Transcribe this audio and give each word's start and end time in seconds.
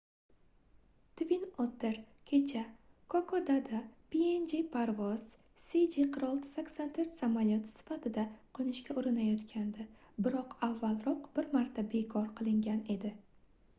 twin 1.19 1.41
otter 1.63 1.97
kecha 2.29 2.61
kokodada 3.13 3.79
png 4.13 4.51
parvoz 4.75 5.27
cg4684 5.67 7.13
samolyoti 7.19 7.71
sifatida 7.75 8.25
qoʻnishga 8.59 8.95
urinayotgandi 9.03 9.85
biroq 10.29 10.57
avvalroq 10.69 11.29
bir 11.37 11.51
marta 11.57 11.85
bekor 11.93 12.31
qilingan 12.41 12.83
edi 12.97 13.13